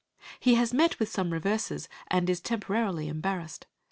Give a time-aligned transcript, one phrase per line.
[0.39, 3.67] He has met with some reverses, and is temporarily embarrassed.